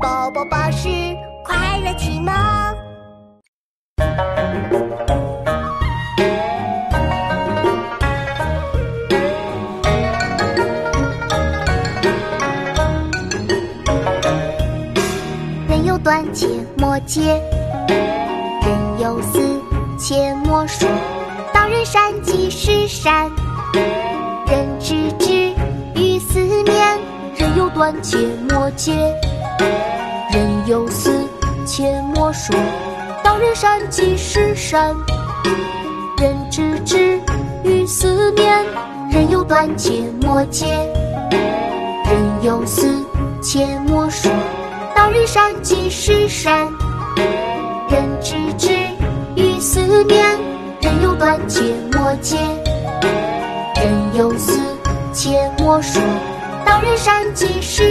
[0.00, 0.88] 宝宝巴士
[1.44, 2.32] 快乐启蒙。
[15.68, 16.46] 人有短且
[16.76, 17.20] 莫揭，
[17.88, 19.40] 人有私
[19.98, 20.88] 且莫说。
[21.52, 23.28] 道人善即是善，
[24.46, 25.52] 人知之
[25.96, 26.98] 于斯勉。
[27.36, 28.18] 人有短且
[28.48, 28.92] 莫揭，
[30.32, 31.10] 人有私
[31.66, 32.56] 切莫说。
[33.22, 34.94] 道人善即是善，
[36.18, 37.20] 人知之
[37.64, 38.64] 于思念。
[39.10, 40.66] 人有短且莫揭，
[41.30, 42.86] 人有私
[43.42, 44.30] 切莫说。
[44.94, 46.68] 道人善即是善，
[47.90, 48.74] 人知之
[49.36, 50.24] 于思念。
[50.80, 52.36] 人有短且莫揭，
[53.76, 54.60] 人有私
[55.12, 56.02] 切莫说。
[56.64, 57.87] 道人善即是，